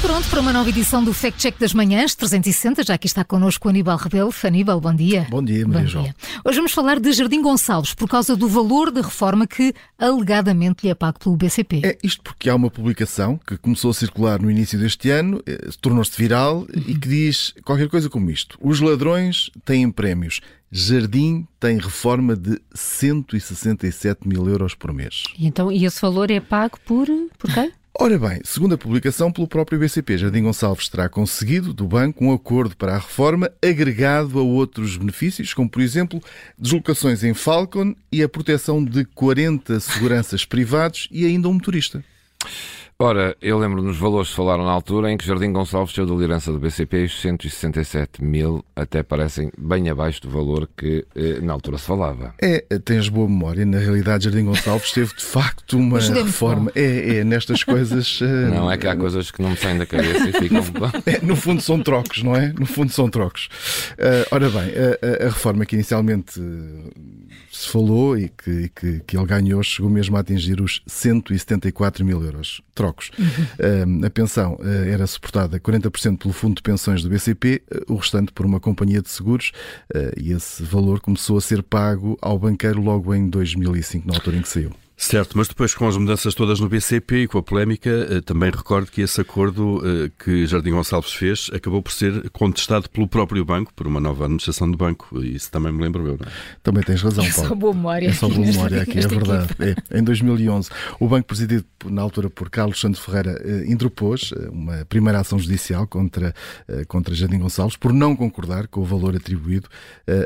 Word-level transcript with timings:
pronto 0.00 0.26
para 0.30 0.40
uma 0.40 0.52
nova 0.52 0.68
edição 0.70 1.04
do 1.04 1.12
Fact 1.12 1.38
Check 1.38 1.58
das 1.58 1.74
Manhãs 1.74 2.14
360. 2.14 2.84
Já 2.84 2.94
aqui 2.94 3.06
está 3.06 3.22
connosco 3.22 3.68
o 3.68 3.70
Aníbal 3.70 3.98
Rebelo. 3.98 4.32
Aníbal, 4.42 4.80
bom 4.80 4.94
dia. 4.94 5.26
Bom 5.28 5.42
dia, 5.42 5.66
Maria 5.66 5.86
João. 5.86 6.14
Hoje 6.44 6.56
vamos 6.56 6.72
falar 6.72 6.98
de 6.98 7.12
Jardim 7.12 7.42
Gonçalves 7.42 7.92
por 7.92 8.08
causa 8.08 8.34
do 8.34 8.48
valor 8.48 8.90
da 8.90 9.02
reforma 9.02 9.46
que 9.46 9.74
alegadamente 9.98 10.84
lhe 10.84 10.90
é 10.90 10.94
pago 10.94 11.18
pelo 11.18 11.36
BCP. 11.36 11.82
É 11.84 11.98
isto 12.02 12.22
porque 12.22 12.48
há 12.48 12.54
uma 12.54 12.70
publicação 12.70 13.38
que 13.46 13.58
começou 13.58 13.90
a 13.90 13.94
circular 13.94 14.40
no 14.40 14.50
início 14.50 14.78
deste 14.78 15.10
ano, 15.10 15.42
eh, 15.46 15.68
tornou-se 15.82 16.16
viral 16.16 16.60
uhum. 16.60 16.66
e 16.86 16.94
que 16.94 17.08
diz 17.08 17.52
qualquer 17.62 17.88
coisa 17.88 18.08
como 18.08 18.30
isto: 18.30 18.58
Os 18.62 18.80
ladrões 18.80 19.50
têm 19.64 19.90
prémios. 19.90 20.40
Jardim 20.72 21.46
tem 21.60 21.78
reforma 21.78 22.34
de 22.34 22.60
167 22.74 24.26
mil 24.26 24.48
euros 24.48 24.74
por 24.74 24.92
mês. 24.92 25.24
E 25.38 25.46
então, 25.46 25.70
e 25.70 25.84
esse 25.84 26.00
valor 26.00 26.30
é 26.30 26.40
pago 26.40 26.78
por, 26.86 27.06
por 27.38 27.52
quem? 27.52 27.70
Ora 27.96 28.18
bem, 28.18 28.40
segundo 28.42 28.74
a 28.74 28.78
publicação 28.78 29.30
pelo 29.30 29.46
próprio 29.46 29.78
BCP, 29.78 30.18
Jardim 30.18 30.42
Gonçalves 30.42 30.88
terá 30.88 31.08
conseguido 31.08 31.72
do 31.72 31.86
banco 31.86 32.24
um 32.24 32.32
acordo 32.32 32.76
para 32.76 32.94
a 32.94 32.98
reforma 32.98 33.48
agregado 33.64 34.36
a 34.36 34.42
outros 34.42 34.96
benefícios, 34.96 35.54
como 35.54 35.70
por 35.70 35.80
exemplo 35.80 36.20
deslocações 36.58 37.22
em 37.22 37.32
Falcon 37.34 37.94
e 38.10 38.20
a 38.20 38.28
proteção 38.28 38.84
de 38.84 39.04
40 39.04 39.78
seguranças 39.78 40.44
privados 40.44 41.06
e 41.08 41.24
ainda 41.24 41.48
um 41.48 41.52
motorista. 41.52 42.04
Ora, 43.04 43.36
eu 43.42 43.58
lembro 43.58 43.82
nos 43.82 43.98
valores 43.98 44.30
que 44.30 44.34
falaram 44.34 44.64
na 44.64 44.70
altura 44.70 45.12
em 45.12 45.18
que 45.18 45.26
Jardim 45.26 45.52
Gonçalves 45.52 45.94
saiu 45.94 46.06
da 46.06 46.14
liderança 46.14 46.50
do 46.50 46.58
BCP 46.58 47.02
e 47.02 47.04
os 47.04 47.20
167 47.20 48.24
mil 48.24 48.64
até 48.74 49.02
parecem 49.02 49.52
bem 49.58 49.90
abaixo 49.90 50.22
do 50.22 50.30
valor 50.30 50.66
que 50.74 51.04
eh, 51.14 51.38
na 51.42 51.52
altura 51.52 51.76
se 51.76 51.84
falava. 51.84 52.32
É, 52.40 52.60
tens 52.82 53.10
boa 53.10 53.28
memória. 53.28 53.66
Na 53.66 53.76
realidade, 53.76 54.24
Jardim 54.24 54.46
Gonçalves 54.46 54.90
teve 54.90 55.14
de 55.14 55.22
facto 55.22 55.76
uma 55.76 56.00
reforma. 56.00 56.72
É, 56.74 57.18
é, 57.18 57.24
nestas 57.24 57.62
coisas. 57.62 58.20
Eh, 58.24 58.48
não, 58.48 58.70
é 58.70 58.78
que 58.78 58.86
há 58.86 58.96
coisas 58.96 59.30
que 59.30 59.42
não 59.42 59.50
me 59.50 59.56
saem 59.56 59.76
da 59.76 59.84
cabeça 59.84 60.28
e 60.28 60.32
ficam. 60.40 60.62
é, 61.04 61.20
no 61.20 61.36
fundo 61.36 61.60
são 61.60 61.82
trocos, 61.82 62.22
não 62.22 62.34
é? 62.34 62.54
No 62.58 62.64
fundo 62.64 62.90
são 62.90 63.08
trocos. 63.10 63.48
Uh, 63.92 64.26
ora 64.30 64.48
bem, 64.48 64.72
a, 64.72 65.24
a, 65.24 65.28
reforma 65.28 65.66
que 65.66 65.74
inicialmente 65.74 66.40
se 67.50 67.68
falou 67.68 68.16
e 68.16 68.28
que, 68.28 68.70
que, 68.74 69.00
que 69.00 69.16
ele 69.16 69.26
ganhou 69.26 69.62
chegou 69.62 69.90
mesmo 69.90 70.16
a 70.16 70.20
atingir 70.20 70.60
os 70.60 70.82
174 70.86 72.04
mil 72.04 72.22
euros 72.22 72.62
trocos. 72.74 72.93
Uhum. 73.18 74.00
Uh, 74.02 74.06
a 74.06 74.10
pensão 74.10 74.54
uh, 74.54 74.88
era 74.88 75.06
suportada 75.06 75.58
40% 75.58 76.18
pelo 76.18 76.32
Fundo 76.32 76.56
de 76.56 76.62
Pensões 76.62 77.02
do 77.02 77.08
BCP, 77.08 77.62
uh, 77.70 77.92
o 77.92 77.96
restante 77.96 78.32
por 78.32 78.46
uma 78.46 78.60
companhia 78.60 79.02
de 79.02 79.10
seguros, 79.10 79.52
e 80.16 80.32
esse 80.32 80.62
valor 80.62 81.00
começou 81.00 81.36
a 81.36 81.40
ser 81.40 81.62
pago 81.62 82.18
ao 82.20 82.38
banqueiro 82.38 82.80
logo 82.80 83.14
em 83.14 83.28
2005, 83.28 84.06
na 84.06 84.14
altura 84.14 84.36
em 84.36 84.42
que 84.42 84.48
saiu. 84.48 84.72
Certo, 84.96 85.36
mas 85.36 85.48
depois 85.48 85.74
com 85.74 85.88
as 85.88 85.96
mudanças 85.96 86.34
todas 86.34 86.60
no 86.60 86.68
BCP 86.68 87.22
e 87.22 87.28
com 87.28 87.36
a 87.38 87.42
polémica, 87.42 87.90
eh, 87.90 88.20
também 88.20 88.50
recordo 88.50 88.90
que 88.92 89.00
esse 89.00 89.20
acordo 89.20 89.82
eh, 89.84 90.10
que 90.22 90.46
Jardim 90.46 90.70
Gonçalves 90.70 91.12
fez 91.12 91.50
acabou 91.52 91.82
por 91.82 91.90
ser 91.90 92.30
contestado 92.30 92.88
pelo 92.88 93.08
próprio 93.08 93.44
banco, 93.44 93.74
por 93.74 93.88
uma 93.88 93.98
nova 93.98 94.24
administração 94.24 94.70
do 94.70 94.76
banco. 94.76 95.20
Isso 95.20 95.50
também 95.50 95.72
me 95.72 95.82
lembro 95.82 96.06
eu. 96.06 96.16
Não 96.16 96.26
é? 96.26 96.32
Também 96.62 96.82
tens 96.84 97.02
razão, 97.02 97.24
Paulo. 97.24 97.44
É 97.44 97.48
só 97.48 97.54
boa 97.56 97.74
memória. 97.74 98.08
É 98.08 98.12
só 98.12 98.28
boa 98.28 98.46
memória 98.46 98.82
aqui, 98.82 98.98
é 99.00 99.06
verdade. 99.06 99.48
É, 99.58 99.98
em 99.98 100.02
2011, 100.02 100.70
o 101.00 101.08
banco 101.08 101.26
presidido 101.26 101.64
na 101.86 102.00
altura 102.00 102.30
por 102.30 102.48
Carlos 102.48 102.80
Santos 102.80 103.00
Ferreira 103.00 103.42
eh, 103.44 103.64
interpôs 103.66 104.32
uma 104.52 104.84
primeira 104.84 105.18
ação 105.18 105.38
judicial 105.40 105.88
contra, 105.88 106.32
contra 106.86 107.14
Jardim 107.14 107.38
Gonçalves 107.38 107.76
por 107.76 107.92
não 107.92 108.14
concordar 108.14 108.68
com 108.68 108.80
o 108.80 108.84
valor 108.84 109.16
atribuído, 109.16 109.68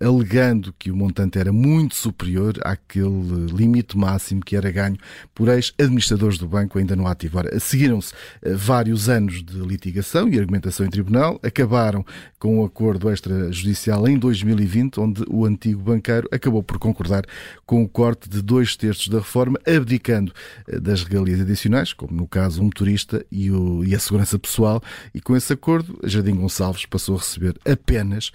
alegando 0.00 0.74
que 0.78 0.90
o 0.90 0.96
montante 0.96 1.38
era 1.38 1.52
muito 1.52 1.94
superior 1.94 2.58
àquele 2.62 3.46
limite 3.52 3.96
máximo 3.96 4.40
que 4.40 4.53
era 4.56 4.70
ganho 4.70 4.96
por 5.34 5.48
ex-administradores 5.48 6.38
do 6.38 6.46
banco 6.46 6.78
ainda 6.78 6.94
no 6.94 7.06
ativo. 7.06 7.38
Ora, 7.38 7.58
seguiram-se 7.60 8.12
eh, 8.42 8.54
vários 8.54 9.08
anos 9.08 9.42
de 9.42 9.58
litigação 9.58 10.28
e 10.28 10.38
argumentação 10.38 10.86
em 10.86 10.90
tribunal, 10.90 11.40
acabaram 11.42 12.04
com 12.38 12.60
um 12.60 12.64
acordo 12.64 13.10
extrajudicial 13.10 14.06
em 14.08 14.18
2020, 14.18 15.00
onde 15.00 15.24
o 15.28 15.44
antigo 15.44 15.82
banqueiro 15.82 16.28
acabou 16.30 16.62
por 16.62 16.78
concordar 16.78 17.24
com 17.64 17.82
o 17.82 17.88
corte 17.88 18.28
de 18.28 18.42
dois 18.42 18.76
terços 18.76 19.08
da 19.08 19.18
reforma, 19.18 19.58
abdicando 19.66 20.32
eh, 20.68 20.78
das 20.78 21.02
regalias 21.02 21.40
adicionais, 21.40 21.92
como 21.92 22.14
no 22.14 22.26
caso 22.26 22.60
o 22.60 22.64
motorista 22.64 23.24
e, 23.30 23.50
o, 23.50 23.84
e 23.84 23.94
a 23.94 23.98
segurança 23.98 24.38
pessoal, 24.38 24.82
e 25.14 25.20
com 25.20 25.36
esse 25.36 25.52
acordo, 25.52 25.98
Jardim 26.04 26.34
Gonçalves 26.34 26.86
passou 26.86 27.16
a 27.16 27.18
receber 27.18 27.56
apenas 27.64 28.32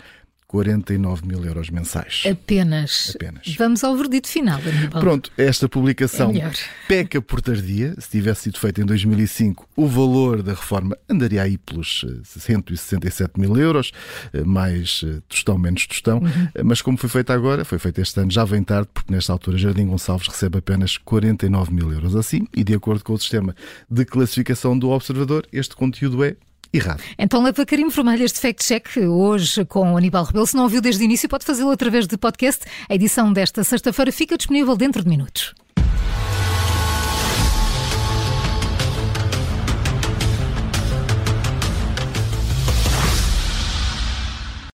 49 0.49 1.27
mil 1.27 1.45
euros 1.45 1.69
mensais. 1.69 2.23
Apenas. 2.25 3.13
Apenas. 3.15 3.55
Vamos 3.55 3.83
ao 3.83 3.95
verdito 3.95 4.27
final, 4.27 4.59
Aníbal. 4.59 4.99
Pronto, 4.99 5.31
esta 5.37 5.69
publicação 5.69 6.31
é 6.31 6.51
peca 6.89 7.21
por 7.21 7.39
tardia. 7.39 7.93
Se 7.99 8.09
tivesse 8.09 8.41
sido 8.41 8.59
feita 8.59 8.81
em 8.81 8.85
2005, 8.85 9.69
o 9.75 9.85
valor 9.85 10.41
da 10.41 10.53
reforma 10.53 10.97
andaria 11.07 11.43
aí 11.43 11.55
pelos 11.55 12.03
167 12.23 13.29
eh, 13.35 13.39
mil 13.39 13.55
euros, 13.57 13.91
eh, 14.33 14.43
mais 14.43 15.05
eh, 15.05 15.21
tostão, 15.29 15.55
menos 15.55 15.85
tostão. 15.85 16.17
Uhum. 16.17 16.47
Mas 16.65 16.81
como 16.81 16.97
foi 16.97 17.09
feita 17.09 17.31
agora, 17.31 17.63
foi 17.63 17.77
feita 17.77 18.01
este 18.01 18.19
ano, 18.19 18.31
já 18.31 18.43
vem 18.43 18.63
tarde, 18.63 18.89
porque 18.91 19.13
nesta 19.13 19.31
altura 19.31 19.55
Jardim 19.55 19.85
Gonçalves 19.85 20.27
recebe 20.27 20.57
apenas 20.57 20.97
49 20.97 21.71
mil 21.71 21.93
euros. 21.93 22.15
Assim, 22.15 22.47
e 22.57 22.63
de 22.63 22.73
acordo 22.73 23.03
com 23.03 23.13
o 23.13 23.19
sistema 23.19 23.55
de 23.87 24.03
classificação 24.03 24.75
do 24.75 24.89
observador, 24.89 25.45
este 25.53 25.75
conteúdo 25.75 26.23
é 26.23 26.35
errado. 26.73 27.01
Então 27.17 27.41
leva 27.41 27.65
carinho 27.65 27.89
vermelho 27.89 28.23
este 28.23 28.39
fact-check 28.39 28.97
hoje 28.97 29.65
com 29.65 29.93
o 29.93 29.97
Aníbal 29.97 30.23
Rebelo. 30.23 30.47
Se 30.47 30.55
não 30.55 30.63
ouviu 30.63 30.81
desde 30.81 31.03
o 31.03 31.05
início, 31.05 31.29
pode 31.29 31.45
fazê-lo 31.45 31.71
através 31.71 32.07
de 32.07 32.17
podcast. 32.17 32.65
A 32.89 32.95
edição 32.95 33.31
desta 33.31 33.63
sexta-feira 33.63 34.11
fica 34.11 34.37
disponível 34.37 34.75
dentro 34.75 35.03
de 35.03 35.09
minutos. 35.09 35.53